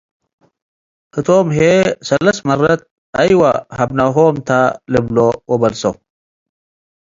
[1.15, 1.67] ህቶም ህዬ፡
[2.07, 2.81] ሰለስ መረት፣
[3.21, 3.41] “አይወ
[3.77, 4.49] ሀብናሆም ተ”
[4.93, 5.17] ልብሎ
[5.49, 5.83] ወበልሶ።